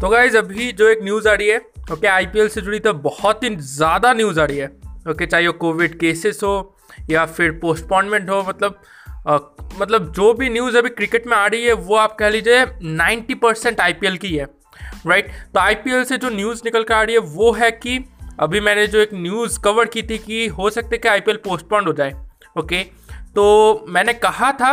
तो 0.00 0.08
गाइज़ 0.08 0.36
अभी 0.36 0.70
जो 0.72 0.88
एक 0.88 0.98
न्यूज़ 1.02 1.28
आ 1.28 1.32
रही 1.32 1.48
है 1.48 1.56
ओके 1.92 2.06
आईपीएल 2.06 2.48
से 2.48 2.60
जुड़ी 2.60 2.78
तो 2.80 2.92
बहुत 3.00 3.42
ही 3.44 3.48
ज़्यादा 3.56 4.12
न्यूज़ 4.12 4.38
आ 4.40 4.44
रही 4.44 4.58
है 4.58 4.66
ओके 5.10 5.26
चाहे 5.26 5.46
वो 5.46 5.52
कोविड 5.52 5.98
केसेस 5.98 6.40
हो 6.42 6.52
या 7.10 7.24
फिर 7.26 7.50
पोस्टपोनमेंट 7.52 8.30
हो 8.30 8.42
मतलब 8.48 8.80
आ, 9.28 9.38
मतलब 9.78 10.12
जो 10.12 10.32
भी 10.34 10.48
न्यूज़ 10.50 10.76
अभी 10.76 10.88
क्रिकेट 10.90 11.26
में 11.26 11.36
आ 11.36 11.46
रही 11.46 11.64
है 11.64 11.72
वो 11.72 11.96
आप 11.96 12.16
कह 12.18 12.28
लीजिए 12.28 12.64
90 12.98 13.34
परसेंट 13.34 13.80
आईपीएल 13.80 14.16
की 14.16 14.34
है 14.36 14.46
राइट 15.06 15.30
तो 15.54 15.60
आईपीएल 15.60 16.04
से 16.04 16.18
जो 16.18 16.30
न्यूज़ 16.30 16.62
निकल 16.64 16.84
कर 16.84 16.94
आ 16.94 17.02
रही 17.02 17.14
है 17.14 17.20
वो 17.34 17.52
है 17.52 17.70
कि 17.70 17.98
अभी 18.40 18.60
मैंने 18.60 18.86
जो 18.86 18.98
एक 18.98 19.14
न्यूज़ 19.14 19.60
कवर 19.60 19.86
की 19.86 20.02
थी 20.02 20.18
कि 20.18 20.46
हो 20.48 20.70
सकते 20.70 20.98
कि 20.98 21.08
आई 21.08 21.20
पोस्टपोन 21.20 21.86
हो 21.86 21.92
जाए 21.92 22.14
ओके 22.58 22.82
तो 23.34 23.44
मैंने 23.88 24.12
कहा 24.18 24.52
था 24.52 24.72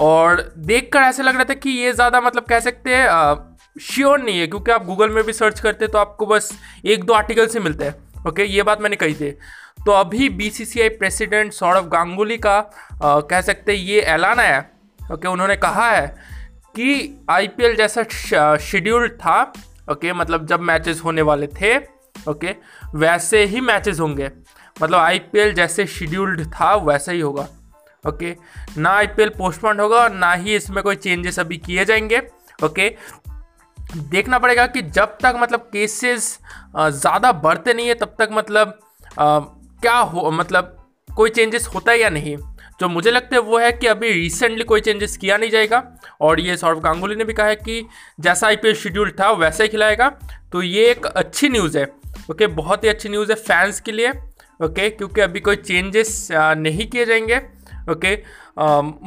और 0.00 0.52
देखकर 0.58 1.00
ऐसे 1.00 1.22
लग 1.22 1.34
रहा 1.34 1.44
था 1.44 1.54
कि 1.54 1.70
ये 1.70 1.92
ज़्यादा 1.92 2.20
मतलब 2.20 2.44
कह 2.44 2.60
सकते 2.60 2.94
हैं 2.94 3.06
श्योर 3.80 4.20
नहीं 4.20 4.38
है 4.38 4.46
क्योंकि 4.46 4.70
आप 4.70 4.84
गूगल 4.84 5.10
में 5.10 5.24
भी 5.24 5.32
सर्च 5.32 5.60
करते 5.60 5.86
तो 5.88 5.98
आपको 5.98 6.26
बस 6.26 6.52
एक 6.84 7.04
दो 7.04 7.12
आर्टिकल 7.12 7.46
से 7.46 7.60
मिलते 7.60 7.84
हैं 7.84 7.94
ओके 8.28 8.44
ये 8.44 8.62
बात 8.62 8.80
मैंने 8.80 8.96
कही 8.96 9.14
थी। 9.14 9.30
तो 9.86 9.92
अभी 9.92 10.28
बीसीसीआई 10.28 10.88
प्रेसिडेंट 10.88 11.52
सौरभ 11.52 11.88
गांगुली 11.88 12.36
का 12.38 12.56
आ, 13.02 13.20
कह 13.20 13.40
सकते 13.40 13.72
ये 13.72 14.00
ऐलान 14.00 14.40
आया 14.40 14.64
ओके 15.12 15.28
उन्होंने 15.28 15.56
कहा 15.56 15.90
है 15.90 16.06
कि 16.76 17.20
आईपीएल 17.30 17.76
जैसा 17.76 18.02
शेड्यूल 18.56 19.08
था 19.08 19.52
ओके 19.90 20.12
मतलब 20.12 20.46
जब 20.46 20.60
मैचेस 20.60 21.00
होने 21.04 21.22
वाले 21.22 21.46
थे 21.46 21.76
ओके 22.28 22.54
वैसे 22.94 23.44
ही 23.44 23.60
मैचेस 23.60 24.00
होंगे। 24.00 24.30
मतलब 24.82 24.98
आईपीएल 24.98 25.52
जैसे 25.54 25.86
शेड्यूल्ड 25.86 26.46
था 26.46 26.74
वैसा 26.74 27.12
ही 27.12 27.20
होगा 27.20 27.48
ओके 28.08 28.36
ना 28.78 28.90
आईपीएल 28.90 29.28
पोस्टपोन 29.28 29.80
होगा 29.80 29.96
और 29.96 30.12
ना 30.12 30.32
ही 30.32 30.56
इसमें 30.56 30.82
कोई 30.84 30.96
चेंजेस 30.96 31.38
अभी 31.38 31.56
किए 31.56 31.84
जाएँगे 31.84 32.22
ओके 32.64 32.96
देखना 33.94 34.38
पड़ेगा 34.38 34.66
कि 34.66 34.82
जब 34.82 35.16
तक 35.22 35.34
मतलब 35.36 35.60
केसेस 35.72 36.38
ज़्यादा 36.76 37.32
बढ़ते 37.34 37.74
नहीं 37.74 37.88
है 37.88 37.94
तब 37.94 38.14
तक 38.18 38.28
मतलब 38.32 38.78
आ, 39.18 39.38
क्या 39.38 39.96
हो 39.96 40.30
मतलब 40.30 40.76
कोई 41.08 41.30
चेंजेस 41.30 41.66
होता 41.74 41.92
है 41.92 42.00
या 42.00 42.10
नहीं। 42.10 42.36
जो 42.80 42.88
मुझे 42.88 43.10
लगता 43.10 43.36
है 43.36 43.40
वो 43.42 43.58
है 43.58 43.70
कि 43.72 43.86
अभी 43.86 44.10
रिसेंटली 44.12 44.64
कोई 44.64 44.80
चेंजेस 44.80 45.16
किया 45.16 45.36
नहीं 45.36 45.50
जाएगा 45.50 45.82
और 46.20 46.40
ये 46.40 46.56
सौरभ 46.56 46.80
गांगुली 46.82 47.16
ने 47.16 47.24
भी 47.24 47.32
कहा 47.32 47.46
है 47.46 47.56
कि 47.56 47.84
जैसा 48.20 48.46
आईपीएल 48.46 48.74
शेड्यूल 48.74 49.10
था 49.20 49.30
वैसा 49.32 49.64
ही 49.64 49.68
खिलाएगा। 49.68 50.08
तो 50.52 50.62
ये 50.62 50.90
एक 50.90 51.06
अच्छी 51.06 51.48
न्यूज़ 51.48 51.78
है 51.78 51.84
ओके 52.30 52.46
बहुत 52.46 52.84
ही 52.84 52.88
अच्छी 52.88 53.08
न्यूज़ 53.08 53.32
है 53.32 53.36
फैंस 53.38 53.80
के 53.80 53.92
लिए 53.92 54.10
ओके 54.60 54.88
क्योंकि 54.90 55.20
अभी 55.20 55.40
कोई 55.40 55.56
चेंजेस 55.56 56.28
नहीं 56.32 56.86
किए 56.90 57.04
जाएँगे। 57.06 57.40
ओके? 57.90 58.14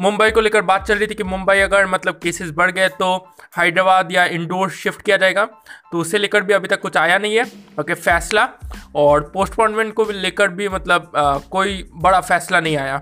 मुंबई 0.02 0.30
को 0.32 0.42
लेकर 0.42 0.62
बात 0.64 0.86
चल 0.88 0.98
रही 0.98 1.08
थी 1.08 1.16
कि 1.16 1.24
मुंबई 1.24 1.60
अगर 1.60 1.86
मतलब 1.88 2.20
केसेस 2.24 2.52
बढ़ 2.52 2.72
गए 2.72 2.88
तो 2.92 3.16
हैदराबाद 3.58 4.12
या 4.12 4.26
इंडोर 4.28 4.70
शिफ्ट 4.72 5.02
किया 5.02 5.18
जाएगा। 5.18 5.46
तो 5.92 6.00
उसे 6.00 6.18
लेकर 6.18 6.42
भी 6.42 6.54
अभी 6.54 6.68
तक 6.68 6.82
कुछ 6.82 6.98
आया 6.98 7.18
नहीं 7.18 7.36
है 7.36 7.46
ओके 7.80 7.94
फैसला। 7.94 8.48
और 8.96 9.30
पोस्टपोनमेंट 9.34 9.94
को 9.94 10.06
भी 10.06 10.14
लेकर 10.14 10.48
भी 10.50 10.70
मतलब 10.70 11.12
आ, 11.16 11.38
कोई 11.38 11.84
बड़ा 11.96 12.22
फैसला 12.22 12.60
नहीं 12.60 12.78
आया। 12.78 12.98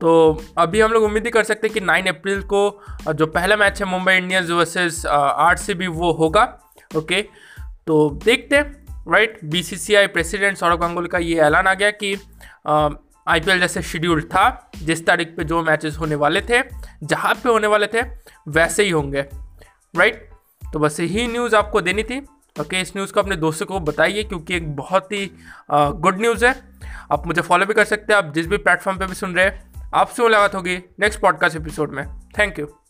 तो 0.00 0.42
अभी 0.58 0.80
हम 0.80 0.92
लोग 0.92 1.04
उम्मीद 1.04 1.24
ही 1.24 1.30
कर 1.30 1.44
सकते 1.44 1.66
हैं 1.66 1.74
कि 1.74 1.80
9 1.82 2.08
अप्रैल 2.08 2.42
को 2.52 3.12
जो 3.12 3.26
पहला 3.28 3.56
मैच 3.56 3.80
है 3.82 3.88
मुंबई 3.88 4.16
इंडियंस 4.16 4.50
वर्सेस 4.50 5.02
से 5.58 5.74
भी 5.74 5.86
वो 5.86 6.12
होगा 6.12 6.42
ओके? 6.96 7.22
तो 7.86 8.08
देखते 8.24 8.56
हैं 8.56 8.86
right 9.12 9.38
BCCI 9.44 10.06
president 10.06 10.56
Saurav 10.56 10.80
Ganguly 10.80 11.08
का 11.08 11.18
ये 11.18 11.40
ऐलान 11.40 11.66
आ 11.66 11.74
गया 11.74 11.90
कि 11.92 12.14
आईपीएल 13.28 13.60
जैसे 13.60 13.82
शेड्यूल 13.82 14.22
था, 14.24 14.70
जिस 14.76 15.04
तारीख 15.06 15.34
पे 15.36 15.44
जो 15.44 15.62
मैचेस 15.62 15.96
होने 15.96 16.14
वाले 16.14 16.40
थे, 16.40 16.62
जहाँ 17.02 17.34
पे 17.34 17.48
होने 17.48 17.66
वाले 17.66 17.86
थे, 17.86 18.02
वैसे 18.48 18.82
ही 18.82 18.90
होंगे 18.90 19.24
राइट 19.94 20.28
तो 20.62 20.78
बस 20.78 20.98
यही 21.00 21.26
न्यूज़ 21.26 21.56
आपको 21.56 21.80
देनी 21.80 22.02
थी। 22.02 22.18
ओके 22.56 22.80
इस 22.80 22.92
न्यूज़ 22.96 23.12
को 23.12 23.20
अपने 23.20 23.36
दोस्तों 23.36 23.66
को 23.66 23.80
बताइए, 23.80 24.22
क्योंकि 24.24 24.56
एक 24.56 24.74
बहुत 24.76 25.12
ही 25.12 25.30
गुड 25.70 26.20
न्यूज़ 26.20 26.44
है। 26.46 26.54
आप 27.12 27.26
मुझे 27.26 27.42
फॉलो 27.42 27.66
भी 27.66 27.74
कर 27.74 27.84
सकते 27.84 28.12
हैं, 28.12 28.18
आप 28.18 28.32
जिस 28.34 28.46
भी 28.46 28.56
प्लेटफॉर्म 28.58 28.98
पर 28.98 29.06
भी 29.06 29.14
सुन 29.14 29.34
रहे 29.36 29.44
हैं 29.44 29.90
आपसे 29.94 30.22
मुलाकात 30.22 30.54
होगी 30.54 30.76
नेक्स्ट 31.00 31.20
पॉडकास्ट 31.20 31.56
एपिसोड 31.56 31.92
में। 31.92 32.06
Thank 32.38 32.58
you 32.58 32.87